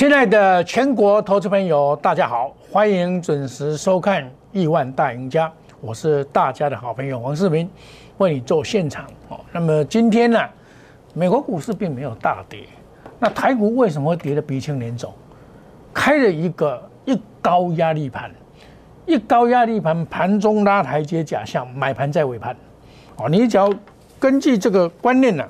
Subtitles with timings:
[0.00, 5.46] 亲爱的全国投资朋友，大家好，欢迎准时收看《亿万大赢家》，
[5.78, 7.68] 我是大家的好朋友王世明，
[8.16, 9.38] 为你做现场哦。
[9.52, 10.40] 那么今天呢，
[11.12, 12.60] 美国股市并没有大跌，
[13.18, 15.12] 那台股为什么会跌得鼻青脸肿？
[15.92, 18.30] 开了一个一高压力盘，
[19.04, 22.56] 一高压力盘盘中拉台阶假象，买盘在尾盘，
[23.16, 23.70] 哦，你只要
[24.18, 25.46] 根据这个观念呢。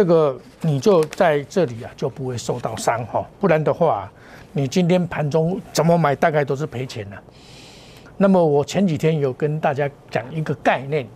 [0.00, 4.10] 这个你就在这里啊，就不会受到伤哈，不然的话，
[4.50, 7.22] 你今天盘中怎么买，大概都是赔钱的。
[8.16, 11.06] 那么我前几天有跟大家讲一个概念，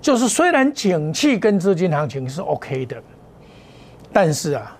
[0.00, 2.96] 就是虽然景气跟资金行情是 OK 的，
[4.14, 4.74] 但是啊，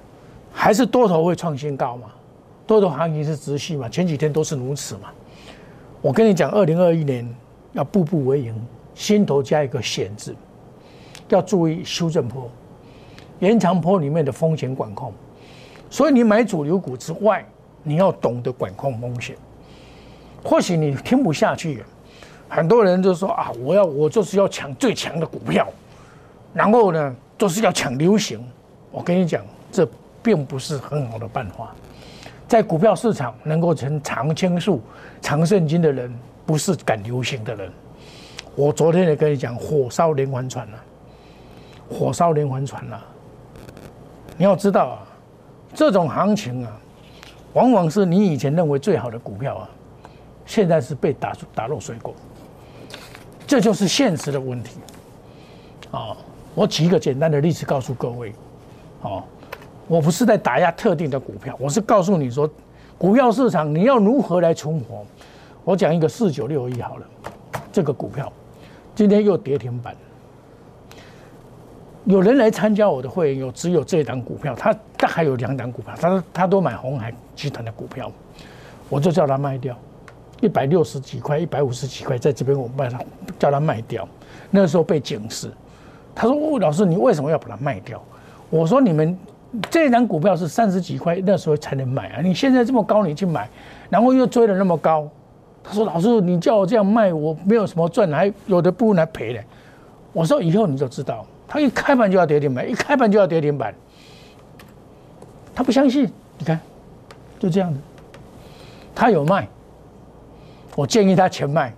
[0.51, 2.09] 还是多头会创新高嘛，
[2.67, 5.11] 多头行情是直系嘛，前几天都是如此嘛。
[6.01, 7.29] 我跟你讲，二零二一年
[7.75, 8.55] 要步步为营，
[8.95, 10.35] 心头加一个险字，
[11.29, 12.51] 要注意修正坡。
[13.41, 15.13] 延长坡里面的风险管控，
[15.91, 17.45] 所以你买主流股之外，
[17.83, 19.37] 你要懂得管控风险。
[20.43, 21.83] 或许你听不下去，
[22.49, 25.67] 很多人就说啊，我要我就是要抢最强的股票，
[26.55, 28.41] 然后呢，就是要抢流行。
[28.91, 29.87] 我跟你讲，这
[30.23, 31.75] 并不是很好的办法。
[32.49, 34.81] 在股票市场能够成长青树、
[35.21, 36.15] 长胜金的人，
[36.47, 37.71] 不是赶流行的人。
[38.55, 40.79] 我昨天也跟你讲，火烧连环船了，
[41.91, 43.05] 火烧连环船了。
[44.39, 45.07] 你要知道啊，
[45.75, 46.73] 这种行情啊，
[47.55, 49.71] 往往是你以前认为最好的股票啊，
[50.45, 52.15] 现在是被打打落水果，
[53.47, 54.79] 这就是现实的问题。
[55.91, 56.17] 啊，
[56.55, 58.35] 我举一个简单的例子告诉各位，
[59.01, 59.23] 哦，
[59.89, 62.49] 我不是在打压特定的股票，我是告诉你说，
[62.99, 65.05] 股票市场你要如何来存活。
[65.65, 67.07] 我讲一个四九六一好了，
[67.73, 68.31] 这个股票
[68.95, 69.97] 今天又跌停板。
[72.07, 78.11] 有人来参加我的会员，有只有这一档股票，他他还有两档股票，他他都买红海集团的股票，
[78.89, 79.77] 我就叫他卖掉，
[80.41, 83.01] 一百六十几块，一百五十几块，在这边我卖他，
[83.41, 84.09] 叫他卖掉。
[84.53, 85.51] 那个时候被警示，
[86.15, 88.01] 他说：“哦，老师，你为什么要把它卖掉？”
[88.51, 89.19] 我说：“你们
[89.69, 93.51] 这一档股票是三十几块，那时候才能买啊，你现在这么高，你去买，
[93.91, 95.09] 然后又追了那么高。”
[95.65, 99.43] 他说：“老师，你叫我这样卖，我没有什么赚，还有的不如来赔的。”
[100.15, 103.75] 我说：“以后你就知道。”他一开盘就要跌停板，一开盘就要跌停板。
[105.55, 106.61] 他不相信，你看，
[107.39, 107.81] 就这样子。
[108.95, 109.49] 他有卖，
[110.75, 111.75] 我建议他全卖，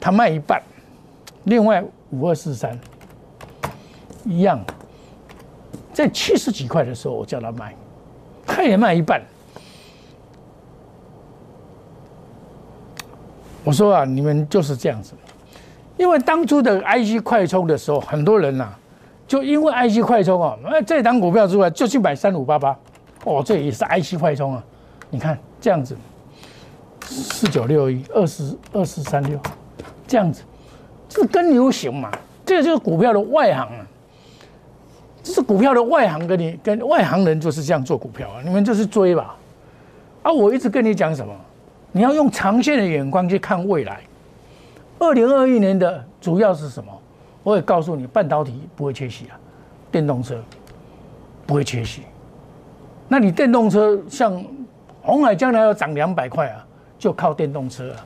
[0.00, 0.62] 他卖一半，
[1.44, 2.78] 另外五二四三
[4.24, 4.60] 一样，
[5.92, 7.74] 在七十几块的时候我叫他卖，
[8.46, 9.22] 他也卖一半。
[13.64, 15.14] 我说啊，你们就是这样子。
[16.02, 18.68] 因为当初的 IC 快充的时候，很多人呐，
[19.24, 22.76] 就因为 IC 快充啊，那这档股票之外，就去买三五八八，
[23.22, 24.64] 哦，这也是 IC 快充啊。
[25.10, 25.96] 你看这样子，
[27.04, 29.38] 四九六一二四二四三六，
[30.08, 30.42] 这样子，
[31.08, 32.10] 这是跟流行嘛？
[32.44, 33.86] 这个就是股票的外行啊，
[35.22, 38.42] 这是股票的外行，跟你跟外行人就是这样做股票啊。
[38.44, 39.36] 你们就是追吧，
[40.24, 41.32] 啊，我一直跟你讲什么？
[41.92, 44.00] 你要用长线的眼光去看未来。
[45.02, 46.96] 二零二一年的主要是什么？
[47.42, 49.36] 我也告诉你，半导体不会缺席啊，
[49.90, 50.40] 电动车
[51.44, 52.02] 不会缺席。
[53.08, 54.42] 那你电动车像
[55.02, 56.64] 红海将来要涨两百块啊，
[57.00, 57.98] 就靠电动车啊，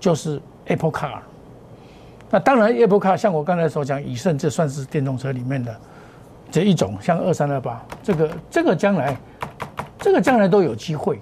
[0.00, 1.20] 就是 Apple Car。
[2.28, 5.72] 那当然，Apple Car 像我刚才所讲，以盛这算是电动车里面的
[6.50, 9.16] 这一种，像二三二八，这个这个将来，
[10.00, 11.20] 这个将来都有机会。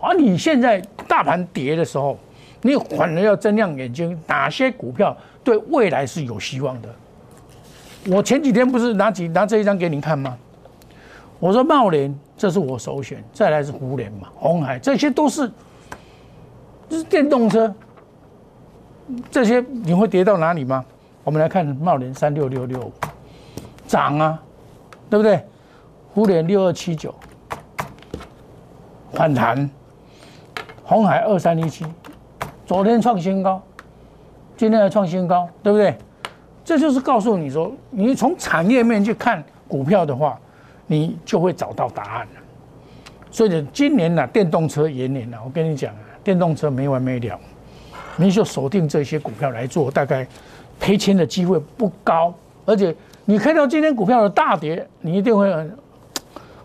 [0.00, 2.16] 而你现在大盘跌的时候。
[2.62, 6.88] 你反而要睁亮眼睛，哪些股票对未来是有希望的？
[8.06, 10.36] 我前几天不是拿几拿这一张给你看吗？
[11.38, 15.50] 我说茂联，这是我首选，再来是湖联嘛，红海，这些都是，
[16.88, 17.74] 这是电动车，
[19.30, 20.84] 这些你会跌到哪里吗？
[21.24, 22.92] 我们来看茂联三六六六，
[23.86, 24.42] 涨啊，
[25.08, 25.42] 对不对？
[26.12, 27.14] 湖联六二七九，
[29.12, 29.70] 反弹，
[30.82, 31.86] 红海二三一七。
[32.70, 33.60] 昨天创新高，
[34.56, 35.92] 今天还创新高，对不对？
[36.64, 40.38] 这就是告诉你说，你从产业面去看股票的话，
[40.86, 42.28] 你就会找到答案。
[43.28, 47.36] 所以今年呢，电动车延年了，我跟你讲啊，电动车没完没了，
[48.14, 50.24] 你就锁定这些股票来做，大概
[50.78, 52.32] 赔钱的机会不高。
[52.64, 52.94] 而且
[53.24, 55.52] 你看到今天股票的大跌，你一定会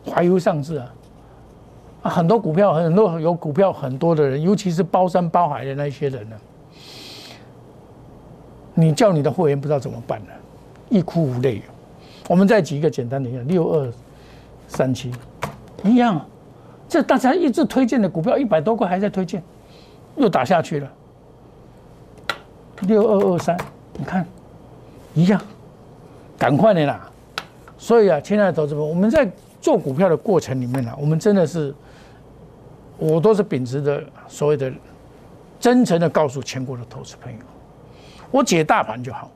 [0.07, 0.87] 怀忧丧志啊。
[2.09, 6.35] 很多股票，很多有股票很多的人，尤其是包山包海的那些人呢，
[8.73, 10.31] 你叫你的会员不知道怎么办呢？
[10.89, 11.61] 一哭无泪。
[12.27, 13.91] 我们再举一个简单的例子，六二
[14.67, 15.11] 三七，
[15.83, 16.23] 一样，
[16.87, 19.43] 这大家一直推荐的股票一百多个还在推荐，
[20.15, 20.91] 又打下去了。
[22.81, 23.57] 六二二三，
[23.93, 24.25] 你看，
[25.13, 25.41] 一样，
[26.37, 27.09] 赶快的啦。
[27.77, 29.29] 所以啊，亲爱的投资者，我们在
[29.61, 31.73] 做股票的过程里面呢，我们真的是，
[32.97, 34.71] 我都是秉持着所谓的
[35.59, 37.39] 真诚的告诉全国的投资朋友，
[38.31, 39.29] 我解大盘就好，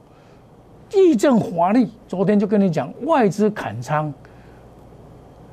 [0.90, 1.90] 地震华丽。
[2.08, 4.14] 昨天就跟你讲，外资砍仓，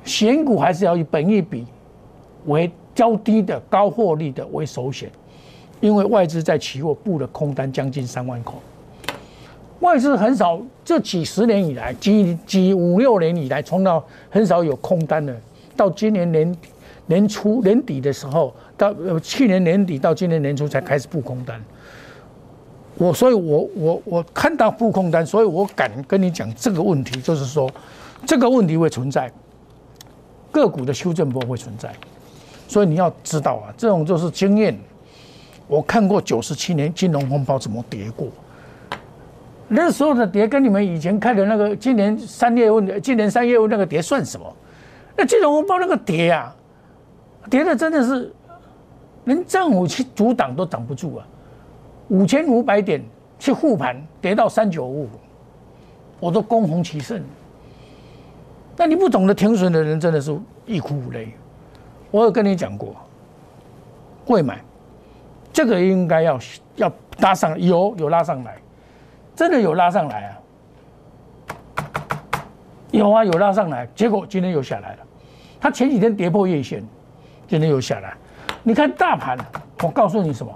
[0.03, 1.65] 选股还是要以本益比
[2.45, 5.09] 为较低的高获利的为首选。
[5.79, 8.55] 因为外资在期货布的空单将近三万口，
[9.81, 15.35] 外资很少，这几十年以来，几几五六年以来，从到很少有空单的。
[15.75, 16.69] 到今年年底
[17.07, 21.61] 年初年底的时候，到去年年底到今年年初才开始布空单。
[22.95, 27.69] 我所以，我我我看到布空单，所以我敢跟你讲这个问题，就是说
[28.25, 29.31] 这个问题会存在，
[30.51, 31.93] 个股的修正波会存在，
[32.67, 34.77] 所以你要知道啊，这种就是经验。
[35.67, 38.29] 我看过九十七年金融风暴怎么跌过，
[39.67, 44.55] 那时候的跌跟你们以前看的那个今年三月份、今年三月份那个跌算什么？
[45.15, 46.55] 那金融风暴那个跌啊，
[47.49, 48.33] 跌的真的是
[49.25, 51.27] 连政府去阻挡都挡不住啊！
[52.09, 53.03] 五千五百点
[53.37, 55.09] 去护盘，跌到三九五，
[56.19, 57.21] 我都攻红其胜。
[58.75, 61.33] 那你不懂得停损的人，真的是欲哭无泪。
[62.11, 62.95] 我有跟你讲过，
[64.25, 64.61] 会买。
[65.51, 66.39] 这个应该要
[66.75, 68.57] 要拉上，有有拉上来，
[69.35, 70.37] 真的有拉上来啊，
[72.91, 74.99] 有啊有拉上来，结果今天又下来了。
[75.59, 76.83] 它前几天跌破月线，
[77.47, 78.13] 今天又下来。
[78.63, 79.37] 你看大盘，
[79.81, 80.53] 我告诉你什么？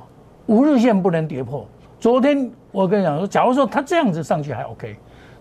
[0.48, 1.66] 五日线不能跌破。
[2.00, 4.96] 昨天我跟你讲说，假如说它这样子上去还 OK，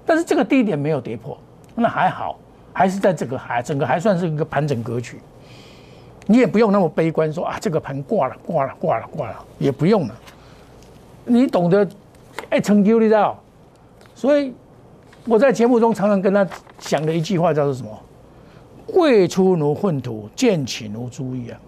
[0.06, 1.36] 但是这个低点没有跌破，
[1.74, 2.38] 那还好，
[2.72, 5.18] 还是在这个还整个还算是一个盘整格局。
[6.26, 10.14] 你也不用那么悲观，说啊，这个盘挂了，挂了，挂了，挂了，也不用了。
[11.24, 11.88] 你懂得
[12.50, 13.36] 爱成就，你知道？
[14.14, 14.54] 所以
[15.24, 16.46] 我在节目中常常跟他
[16.78, 17.90] 讲的一句话叫做什么？
[18.92, 21.58] 贵出如粪土，贱起如猪一样。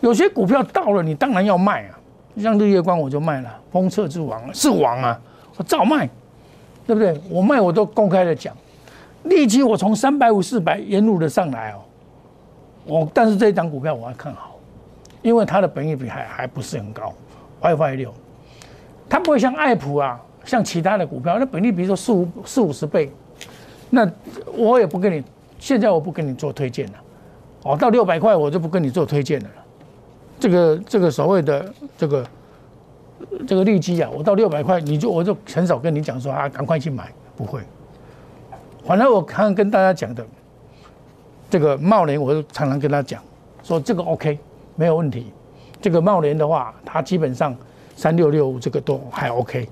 [0.00, 1.98] 有些股票到了，你当然要卖啊。
[2.36, 5.20] 像日月光我就卖了，封测之王是王啊，
[5.56, 6.08] 我照卖，
[6.86, 7.16] 对不对？
[7.30, 8.52] 我卖我都公开的讲，
[9.22, 11.76] 立即我从三百五、四百沿路的上来哦。
[12.86, 14.56] 我但是这一张股票我还看好，
[15.22, 17.14] 因为它的本益比还还不是很高
[17.62, 18.12] ，WiFi 六，
[19.08, 23.10] 它不会像爱普啊，像其他的股票，那本益比说四五四五十倍，
[23.90, 24.10] 那
[24.56, 25.22] 我也不跟你，
[25.64, 26.92] 现在我不跟你做推荐了，
[27.62, 29.48] 哦，到六百块我就不跟你做推荐了，
[30.38, 32.26] 这个这个所谓的这个
[33.48, 37.62] 这个利基啊，我到六百块你就我就很少跟你讲说啊，赶快去买，不会，
[38.84, 40.22] 反正我刚刚跟大家讲的。
[41.50, 43.22] 这个茂联，我就常常跟他讲，
[43.62, 44.36] 说这个 OK
[44.74, 45.32] 没有问题。
[45.80, 47.56] 这个茂联的话，它基本上
[47.94, 49.68] 三六六这个都还 OK，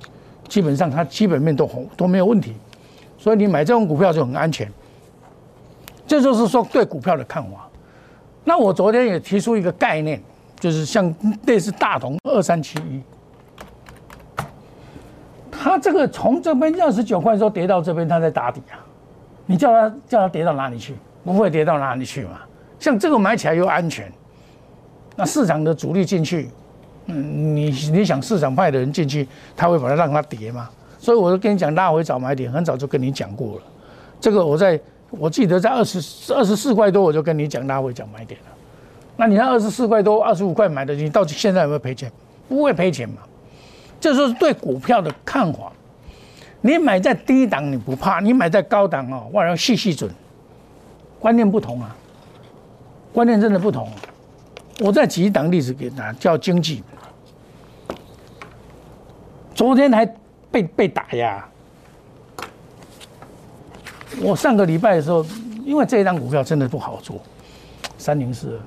[0.46, 2.54] 基本上它基本面都红都没有问题，
[3.18, 4.70] 所以你买这种股票就很安全。
[6.12, 7.66] 这就是说对股票的看法。
[8.44, 10.22] 那我昨天也提出一个概念，
[10.60, 11.14] 就是像
[11.46, 13.02] 类似大同二三七一，
[15.50, 18.76] 它这个从这边二十九块时候跌到这边，它在打底啊，
[19.46, 20.94] 你叫它叫它跌到哪里去？
[21.24, 22.40] 不会跌到哪里去嘛？
[22.78, 24.12] 像这个买起来又安全，
[25.16, 26.50] 那市场的主力进去，
[27.06, 29.26] 嗯，你你想市场派的人进去，
[29.56, 30.68] 他会把它让它跌吗？
[30.98, 33.62] 所以我就跟你讲，拉回早买点，很早就跟你讲过了。
[34.20, 34.78] 这个我在
[35.12, 38.46] 我记得在二十二十四块多，我就跟你讲拉回讲买点了。
[39.16, 42.10] 那你那二十四块多、二十五块买的，你到底现在有没有赔钱？
[42.48, 43.16] 不会赔钱嘛？
[44.00, 45.70] 这就是对股票的看法。
[46.62, 50.10] 你买在低档你不怕，你买在高档哦，我要细细准。
[51.20, 51.94] 观念不同啊，
[53.12, 53.88] 观念真的不同。
[54.80, 56.82] 我再举一档例子给大家，叫经济。
[59.54, 60.06] 昨天还
[60.50, 61.46] 被被打压。
[64.20, 65.24] 我上个礼拜的时候，
[65.64, 67.16] 因为这一张股票真的不好做，
[67.98, 68.58] 三零四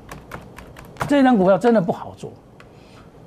[1.00, 2.32] 二，这一张股票真的不好做。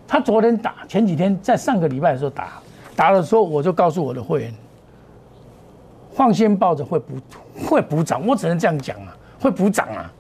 [0.07, 2.61] 他昨天打，前几天在上个礼拜的时候打，
[2.97, 4.55] 打的时候我就告诉我的会员，
[6.13, 7.15] 放心抱着会补
[7.67, 9.15] 会补涨，我只能这样讲啊。
[9.41, 10.13] 会补涨啊，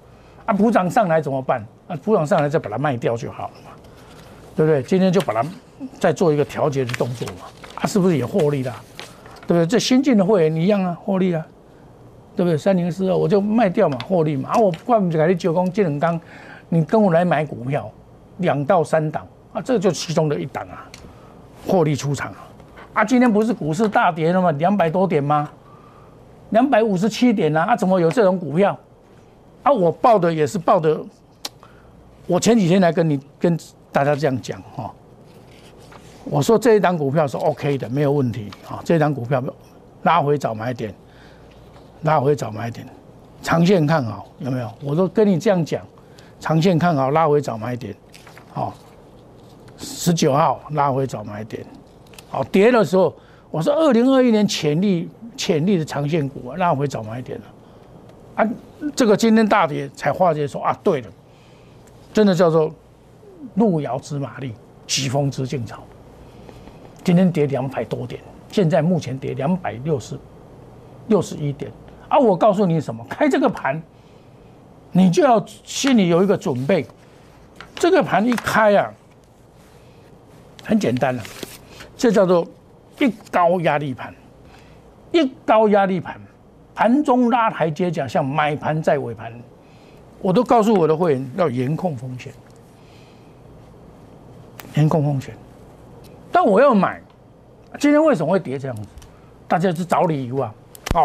[0.46, 1.60] 啊补涨上来怎么办？
[1.88, 3.72] 啊补涨上来再把它卖掉就好了嘛，
[4.54, 4.80] 对不对？
[4.82, 5.42] 今天就把它
[5.98, 8.72] 再做一个调节的动作嘛，啊是不是也获利了？
[9.46, 9.66] 对不对？
[9.66, 11.44] 这新进的会员一样啊，获利啊，
[12.38, 12.56] 对不对？
[12.56, 14.50] 三零四二我就卖掉嘛，获利嘛。
[14.50, 16.20] 啊我怪不得你九公金冷刚，
[16.68, 17.90] 你跟我来买股票，
[18.36, 20.86] 两到三档啊，这就其中的一档啊，
[21.66, 22.46] 获利出场啊。
[22.92, 24.52] 啊今天不是股市大跌了吗？
[24.52, 25.50] 两百多点吗？
[26.50, 28.78] 两百五十七点啊，啊怎么有这种股票？
[29.64, 30.96] 啊，我报的也是报的，
[32.28, 33.58] 我前几天来跟你跟
[33.90, 34.88] 大家这样讲哈，
[36.22, 39.42] 我说这一档股票是 OK 的，没有问题啊，这一档股票
[40.04, 40.94] 拉回早买点，
[42.02, 42.86] 拉回早买点，
[43.42, 44.70] 长线看好有没有？
[44.82, 45.84] 我都跟你这样讲，
[46.40, 47.94] 长线看好，拉回早买点，
[48.52, 48.74] 好，
[49.76, 51.64] 十九号拉回早买点，
[52.30, 53.14] 好，跌的时候
[53.50, 57.44] 我说二零二一年潜力潜力的长线股啊拉回早买点了，
[58.36, 58.50] 啊，
[58.94, 61.08] 这个今天大跌才化解说啊，对了。
[62.10, 62.72] 真的叫做
[63.54, 64.52] 路遥知马力，
[64.86, 65.84] 疾风知劲草。
[67.04, 70.18] 今天跌两百多点，现在目前跌两百六十
[71.06, 71.70] 六十一点。
[72.08, 73.04] 啊，我告诉你什么？
[73.08, 73.80] 开这个盘，
[74.92, 76.86] 你就要心里有一个准备。
[77.74, 78.92] 这个盘一开啊，
[80.64, 81.22] 很简单了，
[81.96, 82.46] 这叫做
[82.98, 84.14] 一高压力盘，
[85.12, 86.20] 一高压力盘，
[86.74, 89.32] 盘中拉台阶讲，像买盘在尾盘。
[90.20, 92.32] 我都告诉我的会员要严控风险，
[94.74, 95.36] 严控风险。
[96.32, 97.00] 但我要买，
[97.78, 98.88] 今天为什么会跌这样子？
[99.46, 100.52] 大家是找理由啊！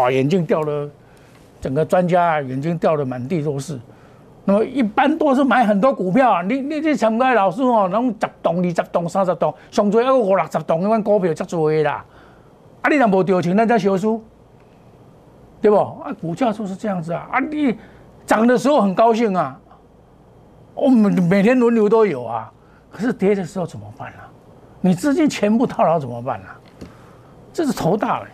[0.01, 0.89] 啊，眼镜掉了，
[1.61, 3.79] 整个专家啊眼镜掉的满地都是。
[4.45, 12.05] 那么一般都是买很多股票啊，你你你参加老师哦，拢十栋、二十栋、三十栋，上最要五六十栋，那款股票才做的啦。
[12.81, 14.23] 啊，你若无掉钱，那才小输，
[15.61, 15.77] 对不？
[15.77, 17.27] 啊，股价就是这样子啊！
[17.31, 17.77] 啊，你。
[18.25, 19.59] 涨的时候很高兴啊，
[20.73, 22.49] 我们每天轮流都有啊。
[22.89, 24.19] 可是跌的时候怎么办呢？
[24.79, 26.45] 你资金全部套牢怎么办呢？
[27.51, 28.27] 这是头大了。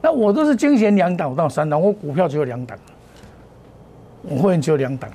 [0.00, 2.78] 那我都是精选两档到三档，我股票只有两档，
[4.22, 5.10] 我会员只有两档，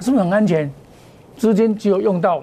[0.00, 0.70] 是不是很安全？
[1.36, 2.42] 资金只有用到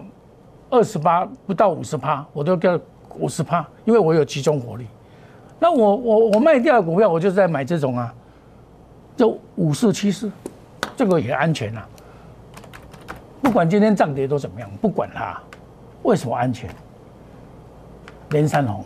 [0.70, 2.80] 二十八不到五十趴，我都掉
[3.18, 4.86] 五十趴，因为我有集中火力。
[5.60, 8.14] 那我我我卖掉股票，我就是在买这种啊，
[9.16, 10.32] 就五四七四。
[10.96, 11.88] 这个也安全啊，
[13.42, 15.42] 不管今天涨跌都怎么样，不管它，
[16.04, 16.70] 为什么安全？
[18.30, 18.86] 连三红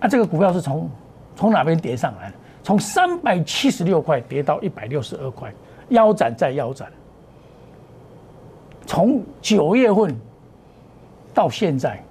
[0.00, 0.88] 啊，这个股票是从
[1.36, 2.32] 从哪边跌上来？
[2.62, 5.52] 从三百七十六块跌到一百六十二块，
[5.88, 6.90] 腰斩再腰斩。
[8.86, 10.14] 从九月份
[11.34, 12.02] 到现在，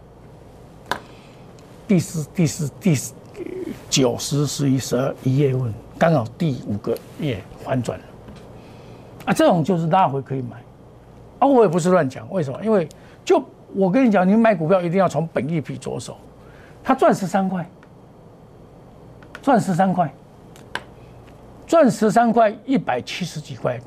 [1.88, 3.14] 第四、第四、第四、
[3.90, 8.00] 九、十、十一、十二一月份，刚好第五个月反转。
[9.26, 10.58] 啊，这种就是拉回可以买，
[11.40, 12.60] 啊，我也不是乱讲，为什么？
[12.64, 12.88] 因为
[13.24, 16.18] 就我跟你讲，你买股票一定要从本益比着手，
[16.84, 17.66] 它赚十三块，
[19.42, 20.14] 赚十三块，
[21.66, 23.80] 赚十三块，一百七十几块，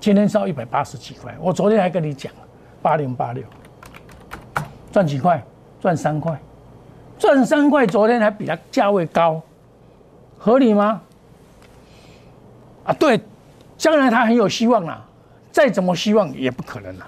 [0.00, 2.32] 今天烧一百八十几块，我昨天还跟你讲，
[2.82, 3.44] 八零八六，
[4.90, 5.42] 赚几块？
[5.80, 6.40] 赚三块，
[7.18, 9.42] 赚三块，昨天还比它价位高，
[10.38, 11.02] 合理吗？
[12.84, 13.20] 啊，对。
[13.76, 15.04] 将来它很有希望啦，
[15.50, 17.06] 再怎么希望也不可能了。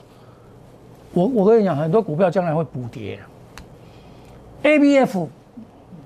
[1.13, 3.19] 我我跟你讲，很多股票将来会补跌。
[4.63, 5.31] A B F，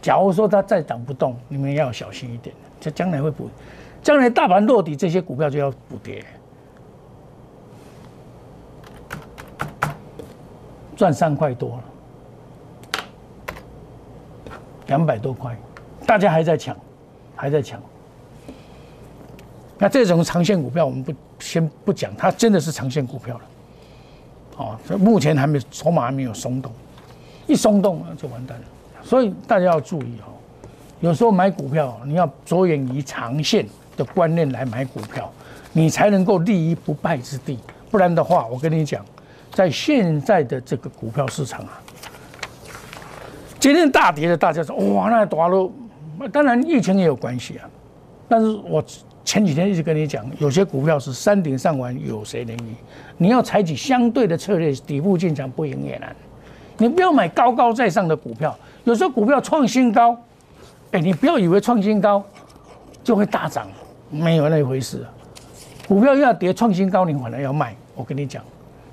[0.00, 2.54] 假如说它再涨不动，你们要小心一点。
[2.80, 3.50] 这将来会补，
[4.02, 6.24] 将来大盘落底，这些股票就要补跌。
[10.96, 11.84] 赚三块多了，
[14.86, 15.56] 两百多块，
[16.06, 16.76] 大家还在抢，
[17.36, 17.80] 还在抢。
[19.78, 23.44] 那这种长线股票，我们不先不讲，它真的是长线股票了。
[24.56, 26.70] 哦，目前还没筹码还没有松动，
[27.46, 28.64] 一松动就完蛋了。
[29.02, 30.32] 所以大家要注意哦，
[31.00, 33.66] 有时候买股票，你要着眼于长线
[33.96, 35.30] 的观念来买股票，
[35.72, 37.58] 你才能够立于不败之地。
[37.90, 39.04] 不然的话，我跟你讲，
[39.52, 41.80] 在现在的这个股票市场啊，
[43.58, 45.70] 今天大跌的，大家说哇，那多了，
[46.32, 47.68] 当然疫情也有关系啊，
[48.28, 48.82] 但是我。
[49.22, 52.74] 前几天一直跟你讲，有些股票是山顶上玩，有谁能赢？
[53.16, 56.16] 你要采取相对的策略，底部进场不赢也难。
[56.80, 60.16] 你不要买高高在上的股票，有时候股票创新高，
[60.92, 62.24] 哎，你不要以为创新高
[63.04, 63.68] 就会大涨，
[64.10, 65.06] 没有那回事。
[65.86, 67.76] 股票要跌创新高，你反而要卖。
[67.94, 68.42] 我跟你讲，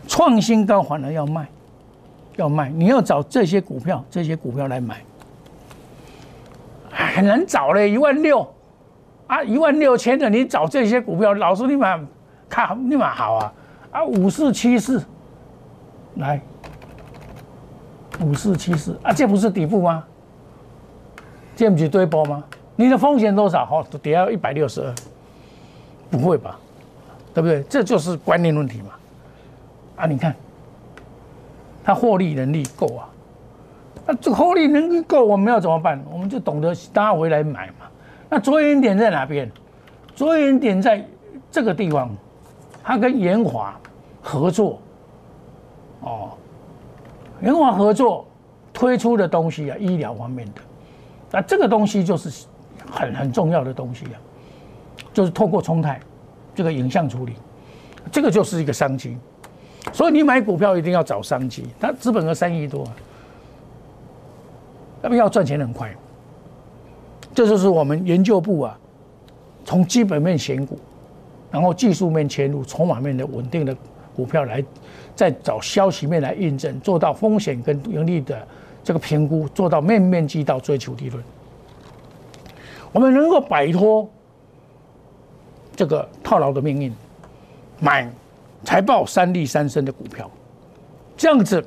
[0.06, 1.48] 创新高反而要卖，
[2.36, 2.68] 要卖。
[2.70, 5.02] 你要找这些股票，这些股票来买，
[6.92, 8.46] 很难找嘞，一万六。
[9.28, 11.98] 啊，一万六千的，你找这些股票，老师立马
[12.50, 13.54] 看立马好啊！
[13.92, 15.04] 啊，五四七四，
[16.16, 16.40] 来，
[18.22, 20.04] 五四七四啊，这不是底部吗？
[21.56, 22.44] 这不是堆波吗？
[22.76, 23.66] 你的风险多少？
[23.66, 24.94] 哈，跌到一百六十二，
[26.12, 26.60] 不会吧？
[27.34, 27.64] 对不对？
[27.64, 28.90] 这就是观念问题嘛！
[29.96, 30.36] 啊，你看，
[31.84, 33.10] 他获利能力够啊，
[34.06, 36.04] 那这获利能力够，我们要怎么办？
[36.12, 37.88] 我们就懂得拉回来买嘛。
[38.30, 39.52] 那着眼点在哪边？
[40.16, 41.04] 着眼点在
[41.50, 42.10] 这个地方，
[42.84, 43.76] 它跟延华
[44.22, 44.80] 合作，
[46.02, 46.32] 哦，
[47.40, 48.26] 人华合作
[48.74, 50.62] 推出的东西啊，医疗方面的，
[51.32, 52.46] 那这个东西就是
[52.92, 54.18] 很很重要的东西啊，
[55.14, 56.00] 就是透过冲泰
[56.54, 57.34] 这个影像处理，
[58.12, 59.18] 这个就是一个商机，
[59.94, 62.84] 所以你买股票一定要找商机，它资本额三亿多，
[65.02, 65.96] 那么要赚钱很快，
[67.34, 68.80] 这就是我们研究部啊，
[69.64, 70.78] 从基本面选股。
[71.50, 73.76] 然后技术面切入，筹码面的稳定的
[74.18, 74.64] 股票来，
[75.16, 78.46] 再找消息面来印证，做到风险跟盈利的
[78.84, 81.24] 这个评估，做到面面俱到，追求利润。
[82.92, 84.10] 我们能够摆脱
[85.76, 86.92] 这个套牢的命运，
[87.80, 88.12] 买
[88.64, 90.28] 财报三利三升的股票，
[91.16, 91.64] 这样子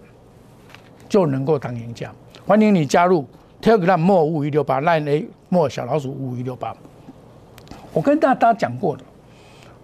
[1.09, 2.13] 就能够当赢家。
[2.45, 3.25] 欢迎你加入
[3.63, 6.77] Telegram 莫五一六八 Line A 莫小老鼠五一六八。
[7.93, 9.05] 我跟大家讲过的。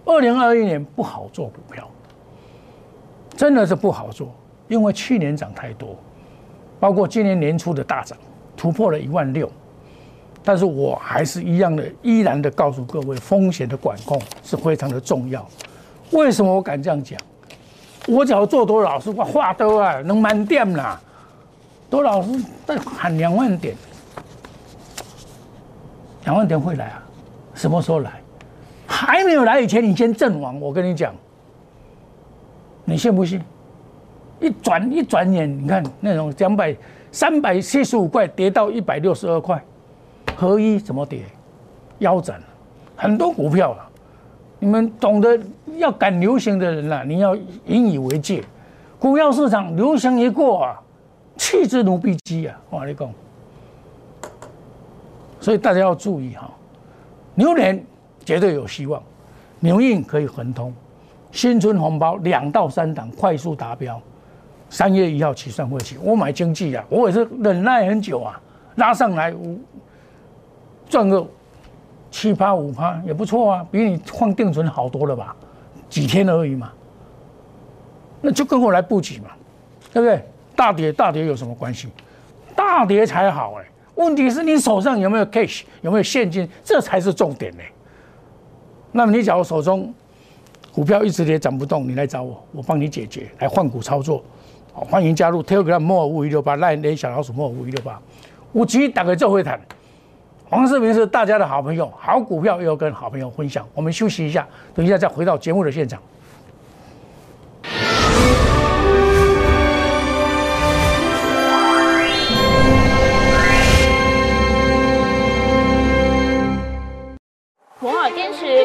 [0.09, 1.85] 二零二一年不好做股票，
[3.37, 4.33] 真的是不好做，
[4.67, 5.95] 因为去年涨太多，
[6.79, 8.17] 包括今年年初的大涨，
[8.57, 9.49] 突破了一万六。
[10.43, 15.47] 但是我还是一样的，依然的告诉各位，风险的管控是非常的重要。
[16.11, 17.19] 为什么我敢这样讲？
[18.07, 20.99] 我只要做多老师，我话多啊，能满点啦。
[21.89, 22.29] 多老师
[22.65, 23.75] 在喊两万点，
[26.23, 27.03] 两万点会来啊？
[27.53, 28.11] 什么时候来？
[28.87, 30.59] 还没有来以前，你先阵亡。
[30.61, 31.13] 我跟你讲，
[32.89, 33.41] 你信不信？
[34.39, 36.73] 一转一转眼，你看那种两百、
[37.11, 39.61] 三百七十五块跌到一百六十二块，
[40.37, 41.23] 合一怎么跌？
[41.99, 42.41] 腰斩
[42.95, 43.89] 很多股票啊，
[44.59, 45.37] 你们懂得
[45.75, 48.41] 要赶流行的人呐，你要引以为戒。
[48.97, 50.81] 股票市场流行一过啊，
[51.35, 52.57] 弃之如敝屣啊！
[52.69, 53.09] 我跟你讲，
[55.41, 56.49] 所以大家要注意哈，
[57.35, 57.83] 牛年。
[58.25, 59.01] 绝对有希望，
[59.61, 60.73] 牛运可以恒通，
[61.37, 64.01] 新春红包两到三档快速达标，
[64.71, 65.95] 三月一号起算会起。
[66.01, 68.41] 我买经济啊，我也是忍耐很久啊，
[68.77, 69.59] 拉上来五
[70.89, 71.23] 赚个
[72.09, 75.35] 七八五趴也不错啊，比你放定存好多了吧？
[75.87, 76.71] 几天而已嘛，
[78.19, 79.29] 那就跟我来布局嘛，
[79.93, 80.25] 对不对？
[80.55, 81.87] 大跌大跌有什么关系？
[82.55, 87.61] 大跌才好哎，问题是你手上有没有 cash，有没有现金，这才是重点呢。
[88.91, 89.93] 那么你假如手中
[90.77, 94.23] 股票一直跌涨不动，你来找我，我帮你解决，来换股操作。
[94.71, 97.99] 好，欢迎加入 Telegram 莫五一六八 line 小老鼠莫五一六八。
[98.53, 99.59] 五级打开就会谈，
[100.47, 103.67] 黄世明是大家的好朋友，好股票要跟好朋友分享。
[103.73, 105.99] 我们休息一下，等一下再回到节目的现场。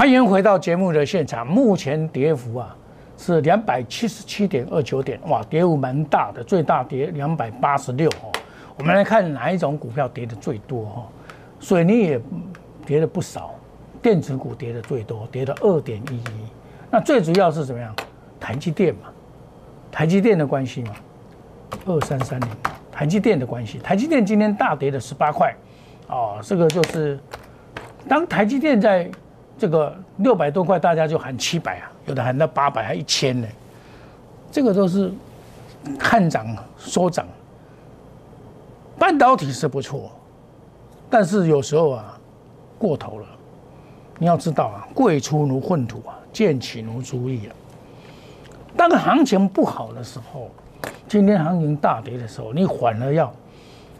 [0.00, 1.46] 欢迎回到节目的现场。
[1.46, 2.74] 目前跌幅啊
[3.18, 8.32] 是两百七十七点二九点，哇，跌幅蛮大的，最大跌两百八十六哦。
[8.78, 11.06] 我们来看哪一种股票跌的最多哈？
[11.60, 12.20] 水泥也
[12.86, 13.54] 跌了不少，
[14.00, 16.46] 电子股跌的最多，跌了二点一一。
[16.90, 17.94] 那最主要是怎么样？
[18.40, 19.00] 台积电嘛，
[19.92, 20.94] 台积电的关系嘛，
[21.84, 22.48] 二三三零，
[22.90, 23.78] 台积电的关系。
[23.80, 25.54] 台积电今天大跌了十八块，
[26.06, 27.20] 哦，这个就是
[28.08, 29.10] 当台积电在。
[29.60, 33.46] 这个六百多块，大家就喊七百啊，有的喊到八百，还一千呢。
[34.50, 35.12] 这个都是
[35.98, 36.46] 看涨
[36.78, 37.26] 说涨。
[38.98, 40.10] 半导体是不错，
[41.10, 42.18] 但是有时候啊，
[42.78, 43.26] 过头了。
[44.18, 47.52] 你要知道啊，贵出如粪土啊，贱起如猪意啊。
[48.74, 50.50] 当行情不好的时候，
[51.06, 53.30] 今天行情大跌的时候，你反而要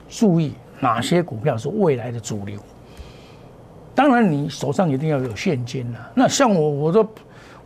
[0.09, 2.59] 注意哪些股票是未来的主流。
[4.01, 6.11] 当然，你手上一定要有现金了。
[6.15, 7.07] 那像我，我说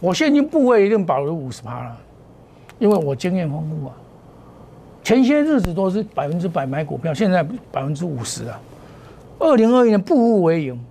[0.02, 1.96] 我现金部位一定保留五十趴了。
[2.80, 3.94] 因为我经验丰富啊。
[5.04, 8.60] 前些日子都是百分之百买股票，现在百分之五十啊。
[9.38, 10.84] 二零二一年步步为营，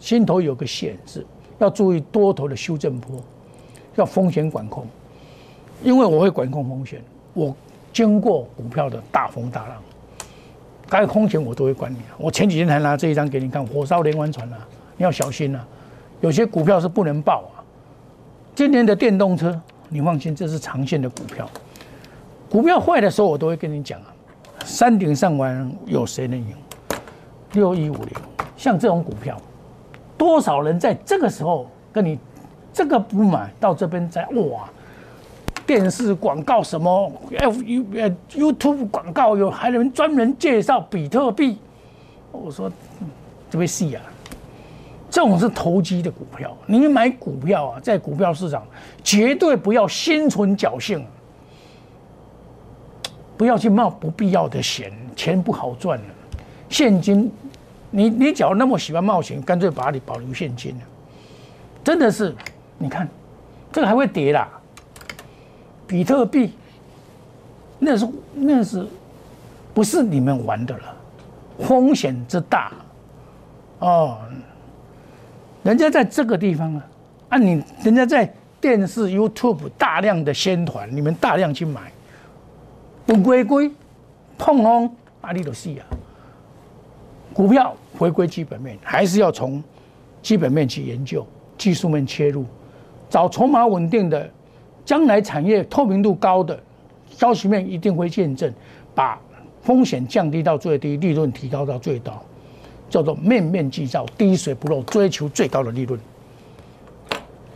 [0.00, 1.24] 心头有个险字，
[1.60, 3.22] 要注意多头的修正波，
[3.94, 4.84] 要风险管控。
[5.84, 7.00] 因为我会管控风险，
[7.32, 7.54] 我
[7.92, 9.76] 经过股票的大风大浪，
[10.88, 11.98] 该风险我都会管理。
[12.18, 14.58] 我前几天还拿这一张给你看，火烧连环船啊，
[15.02, 15.66] 要小心啊。
[16.20, 17.64] 有些股票是不能报啊。
[18.54, 19.58] 今年的电动车，
[19.88, 21.48] 你放心，这是长线的股票。
[22.50, 24.12] 股票坏的时候，我都会跟你讲啊，
[24.64, 26.54] 山顶上玩有谁能赢？
[27.52, 28.12] 六一五零，
[28.56, 29.40] 像这种股票，
[30.18, 32.18] 多少人在这个时候跟你
[32.72, 34.68] 这个不买到这边在哇，
[35.66, 41.58] 电视广告什么 F U 呃 YouTube 广告有还能专门介绍比特币，
[42.32, 42.70] 我说
[43.48, 44.02] 这位戏啊，
[45.10, 48.64] 这种是投机的股票，你买股票啊，在股票市场
[49.02, 51.04] 绝对不要心存侥幸。
[53.36, 56.04] 不要去冒不必要的险，钱不好赚了。
[56.68, 57.32] 现金，
[57.90, 60.82] 你你只要那么喜欢冒险，干脆把你保留现金了。
[61.82, 62.36] 真的是，
[62.76, 63.08] 你看，
[63.72, 64.46] 这个还会跌啦。
[65.86, 66.52] 比特币，
[67.78, 68.86] 那是那是，
[69.72, 70.94] 不是你们玩的了，
[71.60, 72.70] 风险之大。
[73.78, 74.18] 哦，
[75.62, 76.86] 人家在这个地方啊，
[77.30, 81.92] 啊你人家在电视 YouTube 大量的宣传，你们大量去买。
[83.06, 83.70] 不归归，
[84.38, 84.90] 碰碰
[85.22, 85.82] 阿里都死啊！
[87.34, 89.62] 股票回归基本面，还是要从
[90.22, 91.26] 基本面去研究，
[91.58, 92.44] 技术面切入，
[93.08, 94.30] 找筹码稳定的，
[94.84, 96.58] 将来产业透明度高的，
[97.10, 98.52] 消息面一定会见证，
[98.94, 99.18] 把
[99.60, 102.22] 风险降低到最低，利润提高到最高，
[102.90, 105.98] 叫做面面俱到，滴水不漏，追求最高的利润。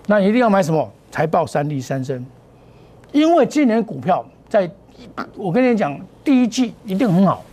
[0.07, 0.91] 那一定要买什么？
[1.11, 2.25] 财报三利三升，
[3.13, 4.71] 因为今年股票在。
[5.37, 7.45] 我跟你讲，第一季一定很好，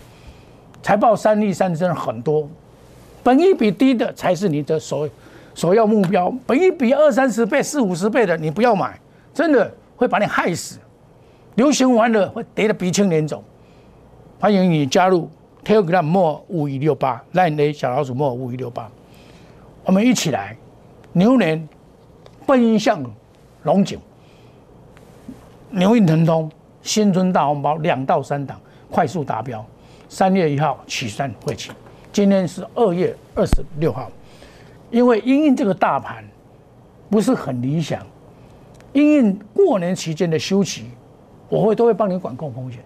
[0.83, 2.47] 财报三利三升很多，
[3.23, 5.09] 本一比低的才是你的所
[5.55, 8.97] 首要目标，本一比二三十倍、四五十倍的你不要买，
[9.33, 10.77] 真的会把你害死。
[11.55, 13.43] 流行完了会跌得鼻青脸肿。
[14.39, 15.27] 欢迎你加入
[15.63, 18.89] Telegram 莫五一六八，Line 小老鼠莫五一六八，
[19.85, 20.55] 我们一起来
[21.13, 21.67] 牛年
[22.45, 23.03] 奔向
[23.63, 23.99] 龙井，
[25.69, 26.51] 牛运腾通。
[26.83, 29.63] 新春大红包两到三档快速达标，
[30.09, 31.69] 三月一号起算会起，
[32.11, 34.09] 今天是二月二十六号，
[34.89, 36.25] 因为因应这个大盘
[37.07, 38.03] 不是很理想，
[38.93, 40.85] 因应过年期间的休息，
[41.49, 42.81] 我会都会帮你管控风险，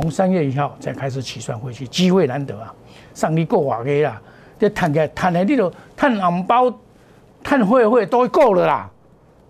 [0.00, 2.72] 从三月一号才开始起算回去，机会难得啊，
[3.14, 4.22] 上帝够话嘅啦，
[4.56, 6.72] 这摊开摊来你都摊红包、
[7.42, 8.88] 摊会会都够了啦，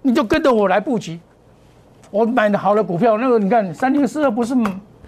[0.00, 1.20] 你就跟着我来布局。
[2.10, 4.54] 我买的好的股票，那个你看三零四二不是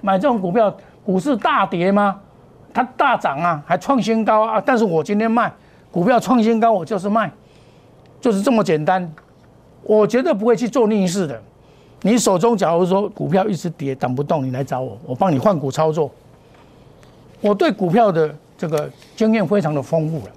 [0.02, 2.20] 买这种股票，股市大跌吗？
[2.74, 4.62] 它大涨啊，还创新高啊！
[4.62, 5.50] 但是我今天卖
[5.90, 7.32] 股票创新高，我就是卖，
[8.20, 9.10] 就是这么简单。
[9.84, 11.42] 我绝对不会去做逆势的。
[12.02, 16.10] 你手中假如说股票一直跌，挡不动，你来找我，我帮你换股操作。
[17.40, 20.32] 我对股票的这个经验非常的丰富了。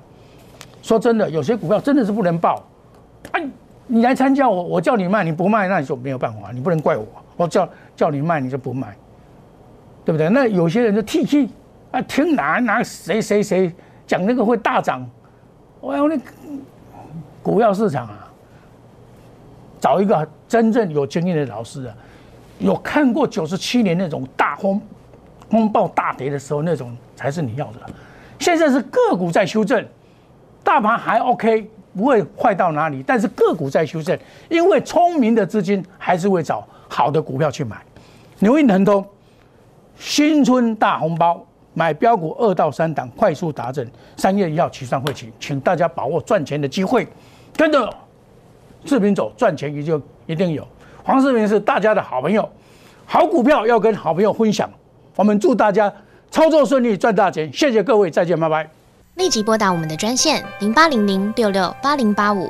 [0.81, 2.63] 说真的，有些股票真的是不能报。
[3.31, 3.47] 哎。
[3.85, 7.05] 你来参加我，我叫你卖，你不卖，那你就没有办法，你不能怪我。
[7.35, 8.95] 我叫叫你卖，你就不卖，
[10.05, 10.29] 对不对？
[10.29, 11.49] 那有些人就 T T
[11.91, 13.71] 啊，听哪哪谁谁谁
[14.07, 15.05] 讲那个会大涨，
[15.81, 16.17] 我要那
[17.43, 18.22] 股票市场啊，
[19.83, 21.93] 找一个真正有经验的老师啊，
[22.59, 24.81] 有看过九十七年那种大风
[25.49, 27.79] 风暴大跌的时候那种才是你要的。
[28.39, 29.85] 现在是个股在修正，
[30.63, 31.69] 大盘还 OK。
[31.95, 34.17] 不会坏到哪里，但是个股在修正，
[34.49, 37.77] 因为聪明的资金还是会找好的股票去买。
[38.39, 39.05] 牛运腾通
[39.95, 43.87] 新春大红包，买标股二到三档，快速达阵。
[44.17, 47.07] 三月一号起算会起，请大家把握赚钱的机会，
[47.55, 47.87] 跟着
[48.85, 50.67] 视频走，赚钱也就一定有。
[51.03, 52.49] 黄世明是大家的好朋友，
[53.05, 54.69] 好股票要跟好朋友分享。
[55.15, 55.93] 我们祝大家
[56.31, 57.51] 操作顺利，赚大钱。
[57.53, 58.69] 谢谢各位，再见，拜拜。
[59.15, 62.49] 立即拨打我们的专线零八零零六六八零八五